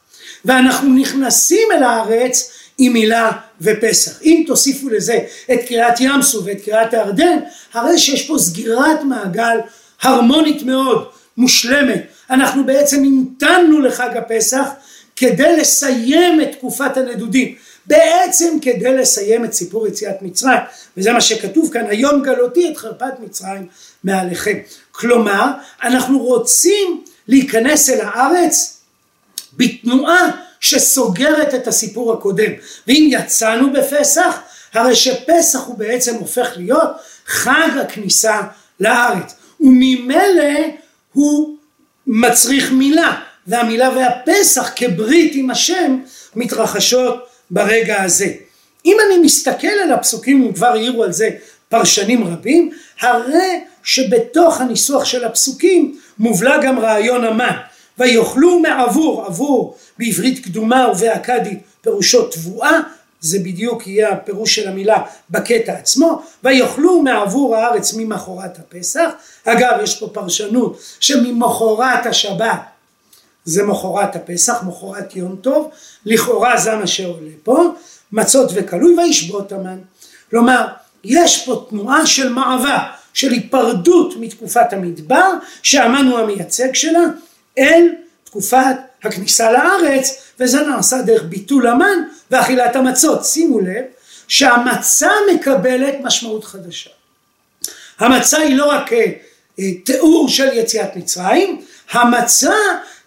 ואנחנו 0.44 0.94
נכנסים 0.94 1.68
אל 1.72 1.82
הארץ 1.82 2.50
עם 2.78 2.92
מילה 2.92 3.32
ופסח. 3.60 4.22
אם 4.22 4.44
תוסיפו 4.46 4.88
לזה 4.88 5.18
את 5.52 5.60
קריאת 5.68 6.00
ים 6.00 6.22
סוף 6.22 6.44
ואת 6.46 6.64
קריאת 6.64 6.94
הירדן, 6.94 7.38
הרי 7.72 7.98
שיש 7.98 8.26
פה 8.26 8.38
סגירת 8.38 9.02
מעגל 9.04 9.58
הרמונית 10.02 10.62
מאוד, 10.62 11.08
מושלמת. 11.36 12.13
אנחנו 12.30 12.66
בעצם 12.66 13.04
המתנו 13.04 13.80
לחג 13.80 14.16
הפסח 14.16 14.68
כדי 15.16 15.56
לסיים 15.56 16.40
את 16.40 16.52
תקופת 16.52 16.96
הנדודים. 16.96 17.54
בעצם 17.86 18.56
כדי 18.62 18.94
לסיים 18.96 19.44
את 19.44 19.52
סיפור 19.52 19.86
יציאת 19.86 20.22
מצרים 20.22 20.58
וזה 20.96 21.12
מה 21.12 21.20
שכתוב 21.20 21.70
כאן 21.72 21.86
היום 21.88 22.22
גלותי 22.22 22.70
את 22.72 22.76
חרפת 22.76 23.20
מצרים 23.20 23.66
מעליכם 24.04 24.58
כלומר 24.92 25.50
אנחנו 25.82 26.18
רוצים 26.18 27.04
להיכנס 27.28 27.90
אל 27.90 28.00
הארץ 28.00 28.80
בתנועה 29.52 30.30
שסוגרת 30.60 31.54
את 31.54 31.68
הסיפור 31.68 32.12
הקודם. 32.12 32.52
ואם 32.86 33.08
יצאנו 33.10 33.72
בפסח 33.72 34.40
הרי 34.72 34.96
שפסח 34.96 35.60
הוא 35.66 35.78
בעצם 35.78 36.14
הופך 36.14 36.48
להיות 36.56 36.90
חג 37.26 37.68
הכניסה 37.80 38.40
לארץ. 38.80 39.34
וממילא 39.60 40.52
הוא 41.12 41.53
מצריך 42.06 42.72
מילה 42.72 43.20
והמילה 43.46 43.90
והפסח 43.90 44.72
כברית 44.76 45.32
עם 45.34 45.50
השם 45.50 45.98
מתרחשות 46.36 47.26
ברגע 47.50 48.02
הזה. 48.02 48.32
אם 48.86 48.96
אני 49.06 49.18
מסתכל 49.18 49.66
על 49.66 49.92
הפסוקים, 49.92 50.52
כבר 50.52 50.66
העירו 50.66 51.04
על 51.04 51.12
זה 51.12 51.30
פרשנים 51.68 52.24
רבים, 52.24 52.70
הרי 53.00 53.60
שבתוך 53.82 54.60
הניסוח 54.60 55.04
של 55.04 55.24
הפסוקים 55.24 55.98
מובלע 56.18 56.58
גם 56.62 56.78
רעיון 56.78 57.24
המן. 57.24 57.56
ויאכלו 57.98 58.58
מעבור, 58.58 59.24
עבור 59.26 59.76
בעברית 59.98 60.44
קדומה 60.44 60.88
ובאכדית 60.90 61.58
פירושו 61.80 62.26
תבואה, 62.26 62.80
זה 63.24 63.38
בדיוק 63.38 63.86
יהיה 63.86 64.12
הפירוש 64.12 64.54
של 64.54 64.68
המילה 64.68 65.02
בקטע 65.30 65.72
עצמו, 65.72 66.22
ויאכלו 66.44 67.02
מעבור 67.02 67.56
הארץ 67.56 67.94
ממחרת 67.94 68.58
הפסח, 68.58 69.10
אגב 69.44 69.78
יש 69.82 69.98
פה 70.00 70.08
פרשנות 70.12 70.78
שממחרת 71.00 72.06
השבת 72.06 72.60
זה 73.44 73.62
מחרת 73.62 74.16
הפסח, 74.16 74.62
מחרת 74.62 75.16
יום 75.16 75.36
טוב, 75.36 75.70
לכאורה 76.06 76.58
זה 76.58 76.76
מה 76.76 76.86
שעולה 76.86 77.30
פה, 77.42 77.74
מצות 78.12 78.50
וכלוי 78.54 78.94
וישבות 78.98 79.52
המן. 79.52 79.78
כלומר, 80.30 80.66
יש 81.04 81.46
פה 81.46 81.66
תנועה 81.70 82.06
של 82.06 82.28
מעבר, 82.28 82.78
של 83.14 83.32
היפרדות 83.32 84.14
מתקופת 84.20 84.72
המדבר, 84.72 85.32
שהמן 85.62 86.06
הוא 86.06 86.18
המייצג 86.18 86.74
שלה, 86.74 87.04
אל 87.58 87.88
תקופת 88.24 88.76
הכניסה 89.06 89.52
לארץ, 89.52 90.22
וזה 90.40 90.60
נעשה 90.60 91.02
דרך 91.02 91.22
ביטול 91.22 91.66
המן 91.66 91.98
ואכילת 92.30 92.76
המצות. 92.76 93.24
שימו 93.24 93.60
לב 93.60 93.84
שהמצה 94.28 95.10
מקבלת 95.34 95.94
משמעות 96.02 96.44
חדשה. 96.44 96.90
המצה 97.98 98.38
היא 98.38 98.56
לא 98.56 98.70
רק 98.70 98.92
אה, 98.92 99.06
אה, 99.58 99.64
תיאור 99.84 100.28
של 100.28 100.48
יציאת 100.52 100.96
מצרים, 100.96 101.60
המצה 101.90 102.54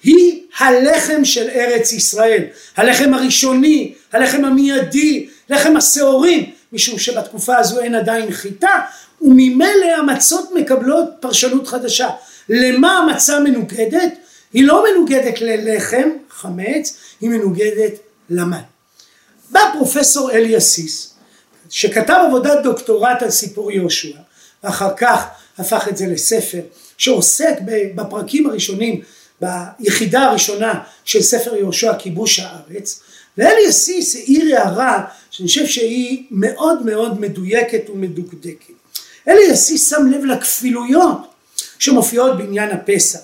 היא 0.04 0.42
הלחם 0.58 1.26
של 1.26 1.50
ארץ 1.50 1.94
ישראל, 1.94 2.44
הלחם 2.78 3.14
הראשוני, 3.14 3.94
הלחם 4.14 4.46
המיידי, 4.46 5.28
לחם 5.50 5.78
השעורים, 5.78 6.52
משום 6.74 7.00
שבתקופה 7.00 7.58
הזו 7.58 7.80
אין 7.80 7.96
עדיין 7.96 8.32
חיטה, 8.32 8.82
וממילא 9.22 9.96
המצות 9.98 10.50
מקבלות 10.56 11.06
פרשנות 11.20 11.68
חדשה. 11.68 12.10
למה 12.50 12.98
המצה 12.98 13.40
מנוגדת? 13.40 14.14
היא 14.54 14.64
לא 14.64 14.84
מנוגדת 14.92 15.42
ללחם, 15.42 16.10
חמץ, 16.30 16.98
היא 17.22 17.30
מנוגדת 17.30 17.92
למן. 18.30 18.62
בא 19.50 19.62
פרופסור 19.74 20.32
אלי 20.32 20.58
אסיס, 20.58 21.14
שכתב 21.70 22.24
עבודת 22.28 22.64
דוקטורט 22.64 23.22
על 23.22 23.30
סיפור 23.30 23.72
יהושע, 23.72 24.18
ואחר 24.64 24.94
כך 24.98 25.24
הפך 25.58 25.88
את 25.88 25.98
זה 25.98 26.06
לספר, 26.08 26.62
שעוסק 26.98 27.54
בפרקים 27.96 28.50
הראשונים 28.50 29.02
ביחידה 29.42 30.22
הראשונה 30.22 30.84
של 31.06 31.22
ספר 31.22 31.56
יהושע 31.56 31.94
כיבוש 32.00 32.40
הארץ 32.40 33.02
ואלי 33.38 33.70
אסיס 33.70 34.16
העיר 34.16 34.58
הערה 34.58 35.04
שאני 35.32 35.48
חושב 35.48 35.66
שהיא 35.66 36.24
מאוד 36.32 36.86
מאוד 36.86 37.22
מדויקת 37.22 37.90
ומדוקדקת. 37.90 38.74
אלי 39.28 39.54
אסיס 39.54 39.90
שם 39.90 40.08
לב 40.12 40.26
לכפילויות 40.26 41.18
שמופיעות 41.80 42.38
בעניין 42.38 42.70
הפסח 42.70 43.20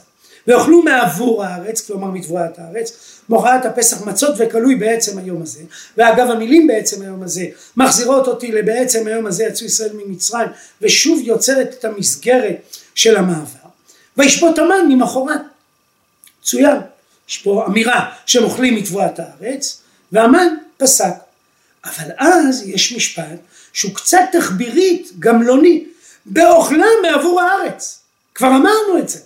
ואוכלו 0.48 0.82
מעבור 0.82 1.44
הארץ, 1.44 1.88
כלומר 1.88 2.08
מתבואת 2.08 2.60
הארץ, 2.60 3.20
מוחרת 3.30 3.66
הפסח 3.66 4.02
מצות 4.02 4.36
וכלוי 4.38 4.76
בעצם 4.76 5.18
היום 5.18 5.42
הזה, 5.42 5.62
ואגב 5.98 6.30
המילים 6.30 6.68
בעצם 6.68 7.02
היום 7.02 7.24
הזה 7.24 7.46
מחזירות 7.78 8.28
אותי 8.28 8.52
לבעצם 8.52 9.08
היום 9.08 9.26
הזה 9.26 9.44
יצאו 9.44 9.66
ישראל 9.66 9.92
ממצרים, 9.94 10.48
ושוב 10.82 11.20
יוצרת 11.24 11.76
את 11.80 11.86
המסגרת 11.86 12.78
של 12.96 13.18
המעבר. 13.18 13.70
וישבות 14.18 14.60
המן 14.60 14.88
ממחרת. 14.90 15.42
מצוין. 16.42 16.78
יש 17.30 17.38
פה 17.38 17.66
אמירה 17.68 18.10
שהם 18.26 18.44
אוכלים 18.44 18.76
מתבואת 18.76 19.20
הארץ, 19.20 19.82
והמן 20.12 20.48
פסק. 20.78 21.14
אבל 21.86 22.12
אז 22.18 22.64
יש 22.68 22.94
משפט 22.94 23.40
שהוא 23.74 23.96
קצת 23.96 24.20
תחבירית 24.32 25.12
גמלוני, 25.20 25.86
באוכלם 26.26 26.94
מעבור 27.02 27.42
הארץ. 27.42 28.00
כבר 28.36 28.48
אמרנו 28.48 28.98
את 29.00 29.10
זה. 29.10 29.20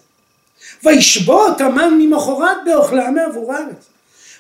וישבות 0.84 1.62
המן 1.62 1.98
ממחרת 1.98 2.58
באוכלם 2.66 3.16
מעבור 3.16 3.54
הארץ. 3.54 3.86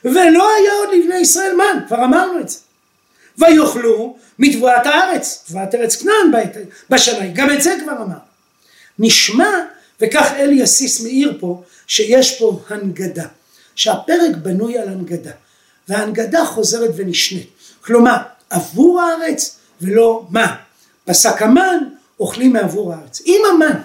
ולא 0.03 0.49
היה 0.55 0.71
עוד 0.79 0.89
לבני 0.93 1.17
ישראל 1.17 1.55
מן, 1.55 1.87
כבר 1.87 2.03
אמרנו 2.03 2.39
את 2.39 2.49
זה. 2.49 2.57
ויאכלו 3.37 4.17
מתבואת 4.39 4.85
הארץ, 4.85 5.43
תבואת 5.47 5.75
ארץ 5.75 5.95
כנען 5.95 6.31
בשנה, 6.89 7.27
גם 7.33 7.51
את 7.51 7.61
זה 7.61 7.75
כבר 7.83 8.01
אמר. 8.01 8.17
נשמע, 8.99 9.49
וכך 10.01 10.31
אלי 10.35 10.63
אסיס 10.63 11.01
מאיר 11.01 11.37
פה, 11.39 11.63
שיש 11.87 12.39
פה 12.39 12.59
הנגדה, 12.69 13.25
שהפרק 13.75 14.35
בנוי 14.41 14.77
על 14.77 14.87
הנגדה, 14.87 15.31
וההנגדה 15.87 16.45
חוזרת 16.45 16.89
ונשנית, 16.95 17.49
כלומר 17.81 18.17
עבור 18.49 19.01
הארץ 19.01 19.57
ולא 19.81 20.25
מה, 20.29 20.55
פסק 21.05 21.41
המן 21.41 21.77
אוכלים 22.19 22.53
מעבור 22.53 22.93
הארץ. 22.93 23.21
אם 23.25 23.41
המן 23.53 23.81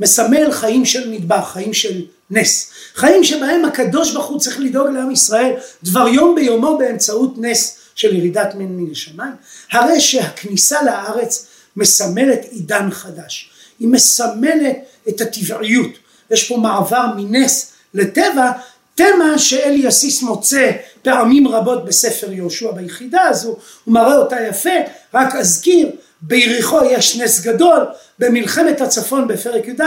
מסמל 0.00 0.52
חיים 0.52 0.84
של 0.84 1.10
מדבר, 1.10 1.42
חיים 1.42 1.74
של 1.74 2.02
נס, 2.30 2.70
חיים 2.94 3.24
שבהם 3.24 3.64
הקדוש 3.64 4.12
ברוך 4.12 4.26
הוא 4.26 4.40
צריך 4.40 4.60
לדאוג 4.60 4.88
לעם 4.88 5.10
ישראל 5.10 5.52
דבר 5.82 6.08
יום 6.08 6.34
ביומו 6.34 6.78
באמצעות 6.78 7.34
נס 7.38 7.78
של 7.94 8.16
ירידת 8.16 8.54
מין 8.54 8.76
מן 8.76 8.90
השמיים, 8.90 9.32
הרי 9.72 10.00
שהכניסה 10.00 10.82
לארץ 10.82 11.46
מסמלת 11.76 12.44
עידן 12.50 12.90
חדש, 12.90 13.50
היא 13.78 13.88
מסמלת 13.88 14.76
את 15.08 15.20
הטבעיות, 15.20 15.90
יש 16.30 16.48
פה 16.48 16.56
מעבר 16.56 17.06
מנס 17.16 17.72
לטבע, 17.94 18.50
תמה 18.94 19.38
שאלי 19.38 19.88
אסיס 19.88 20.22
מוצא 20.22 20.70
פעמים 21.02 21.48
רבות 21.48 21.84
בספר 21.84 22.32
יהושע 22.32 22.72
ביחידה 22.72 23.22
הזו, 23.22 23.56
הוא 23.84 23.94
מראה 23.94 24.16
אותה 24.16 24.36
יפה, 24.48 24.70
רק 25.14 25.34
אזכיר, 25.34 25.90
ביריחו 26.22 26.84
יש 26.84 27.16
נס 27.16 27.40
גדול, 27.40 27.86
במלחמת 28.18 28.80
הצפון 28.80 29.28
בפרק 29.28 29.68
י"א 29.68 29.84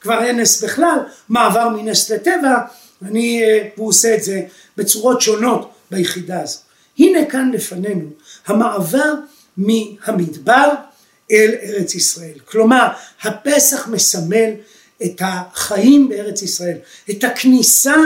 כבר 0.00 0.24
אין 0.24 0.40
נס 0.40 0.64
בכלל, 0.64 0.98
מעבר 1.28 1.68
מנס 1.68 2.10
לטבע, 2.10 2.58
אני, 3.02 3.42
אה, 3.42 3.68
והוא 3.76 3.88
עושה 3.88 4.14
את 4.14 4.22
זה 4.22 4.42
בצורות 4.76 5.20
שונות 5.20 5.70
ביחידה 5.90 6.40
הזו. 6.40 6.58
הנה 6.98 7.24
כאן 7.30 7.50
לפנינו 7.54 8.08
המעבר 8.46 9.14
מהמדבר 9.56 10.68
אל 11.30 11.54
ארץ 11.62 11.94
ישראל. 11.94 12.38
כלומר, 12.44 12.88
הפסח 13.22 13.88
מסמל 13.88 14.50
את 15.04 15.22
החיים 15.24 16.08
בארץ 16.08 16.42
ישראל, 16.42 16.76
את 17.10 17.24
הכניסה, 17.24 17.96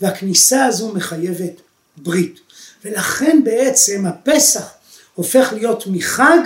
והכניסה 0.00 0.64
הזו 0.64 0.92
מחייבת 0.94 1.60
ברית. 1.96 2.40
ולכן 2.84 3.40
בעצם 3.44 4.06
הפסח 4.06 4.70
הופך 5.14 5.52
להיות 5.52 5.86
מחג 5.86 6.38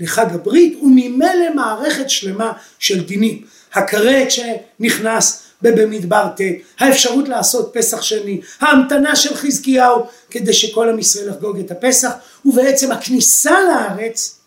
לחג 0.00 0.26
הברית 0.34 0.78
וממילא 0.82 1.54
מערכת 1.54 2.10
שלמה 2.10 2.52
של 2.78 3.04
דינים. 3.04 3.44
הכרת 3.74 4.28
שנכנס 4.30 5.42
במדבר 5.62 6.28
ט', 6.36 6.40
האפשרות 6.78 7.28
לעשות 7.28 7.70
פסח 7.74 8.02
שני, 8.02 8.40
ההמתנה 8.60 9.16
של 9.16 9.34
חזקיהו 9.34 10.06
כדי 10.30 10.52
שכל 10.52 10.88
עם 10.88 10.98
ישראל 10.98 11.28
יחגוג 11.28 11.58
את 11.58 11.70
הפסח, 11.70 12.12
ובעצם 12.44 12.92
הכניסה 12.92 13.54
לארץ 13.68 14.38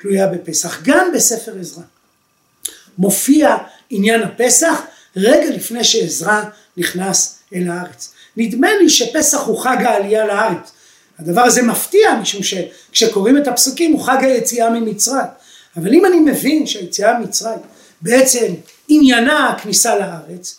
תלויה 0.00 0.26
בפסח. 0.26 0.82
גם 0.82 1.12
בספר 1.14 1.52
עזרא 1.60 1.82
מופיע 2.98 3.56
עניין 3.90 4.22
הפסח 4.22 4.80
רגע 5.16 5.50
לפני 5.50 5.84
שעזרא 5.84 6.42
נכנס 6.76 7.38
אל 7.54 7.70
הארץ. 7.70 8.14
נדמה 8.36 8.68
לי 8.80 8.88
שפסח 8.88 9.38
הוא 9.38 9.62
חג 9.62 9.76
העלייה 9.84 10.26
לארץ. 10.26 10.72
הדבר 11.18 11.40
הזה 11.40 11.62
מפתיע 11.62 12.14
משום 12.14 12.40
שכשקוראים 12.42 13.38
את 13.38 13.48
הפסוקים 13.48 13.92
הוא 13.92 14.04
חג 14.04 14.18
היציאה 14.20 14.70
ממצרים. 14.70 15.26
אבל 15.76 15.94
אם 15.94 16.06
אני 16.06 16.20
מבין 16.20 16.66
שהיציאה 16.66 17.18
ממצרים 17.18 17.58
בעצם 18.02 18.54
עניינה 18.88 19.48
הכניסה 19.48 19.98
לארץ 19.98 20.58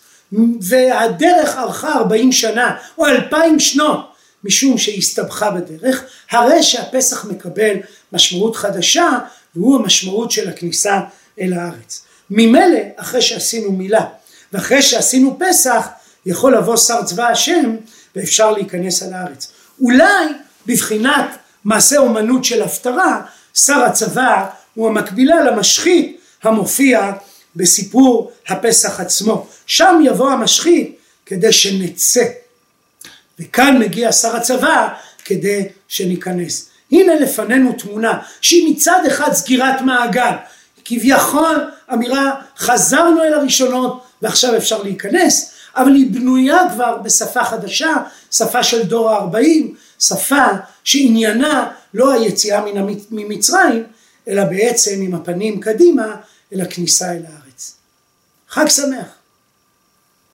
והדרך 0.61 1.57
ארכה 1.57 1.93
40 1.93 2.31
שנה 2.31 2.75
או 2.97 3.05
2,000 3.05 3.59
שנות 3.59 4.11
משום 4.43 4.77
שהיא 4.77 4.97
הסתבכה 4.97 5.51
בדרך, 5.51 6.03
הרי 6.31 6.63
שהפסח 6.63 7.25
מקבל 7.25 7.75
משמעות 8.13 8.55
חדשה 8.55 9.09
והוא 9.55 9.75
המשמעות 9.75 10.31
של 10.31 10.49
הכניסה 10.49 10.99
אל 11.39 11.53
הארץ. 11.53 12.05
ממילא 12.29 12.79
אחרי 12.95 13.21
שעשינו 13.21 13.71
מילה 13.71 14.05
ואחרי 14.53 14.81
שעשינו 14.81 15.37
פסח 15.39 15.87
יכול 16.25 16.57
לבוא 16.57 16.77
שר 16.77 17.03
צבא 17.03 17.27
השם 17.27 17.75
ואפשר 18.15 18.51
להיכנס 18.51 19.03
על 19.03 19.13
הארץ. 19.13 19.51
אולי 19.81 20.25
בבחינת 20.65 21.37
מעשה 21.65 21.97
אומנות 21.97 22.43
של 22.43 22.61
הפטרה 22.61 23.21
שר 23.53 23.83
הצבא 23.83 24.45
הוא 24.73 24.87
המקבילה 24.87 25.43
למשחית 25.43 26.19
המופיע 26.43 27.11
בסיפור 27.55 28.31
הפסח 28.47 28.99
עצמו. 28.99 29.47
שם 29.65 30.01
יבוא 30.05 30.31
המשחית 30.31 30.97
כדי 31.25 31.51
שנצא. 31.51 32.25
וכאן 33.39 33.79
מגיע 33.79 34.11
שר 34.11 34.35
הצבא 34.35 34.87
כדי 35.25 35.67
שניכנס. 35.87 36.69
הנה 36.91 37.15
לפנינו 37.15 37.73
תמונה 37.73 38.19
שהיא 38.41 38.71
מצד 38.71 38.99
אחד 39.07 39.33
סגירת 39.33 39.81
מעגל, 39.81 40.31
כביכול 40.85 41.71
אמירה 41.93 42.31
חזרנו 42.57 43.23
אל 43.23 43.33
הראשונות 43.33 44.03
ועכשיו 44.21 44.57
אפשר 44.57 44.83
להיכנס, 44.83 45.54
אבל 45.75 45.95
היא 45.95 46.11
בנויה 46.11 46.59
כבר 46.73 46.97
בשפה 46.97 47.43
חדשה, 47.43 47.95
שפה 48.31 48.63
של 48.63 48.83
דור 48.83 49.09
הארבעים, 49.09 49.75
שפה 49.99 50.45
שעניינה 50.83 51.71
לא 51.93 52.11
היציאה 52.11 52.61
ממצרים, 53.11 53.83
אלא 54.27 54.43
בעצם 54.43 55.01
עם 55.01 55.15
הפנים 55.15 55.59
קדימה 55.59 56.15
אל 56.53 56.61
הכניסה 56.61 57.11
אל 57.11 57.21
הארץ. 57.25 57.75
חג 58.49 58.67
שמח. 58.67 59.14